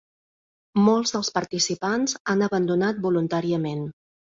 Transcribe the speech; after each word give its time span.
Molts 0.87 1.13
dels 1.17 1.29
participants 1.37 2.19
han 2.35 2.45
abandonat 2.49 3.07
voluntàriament. 3.09 3.91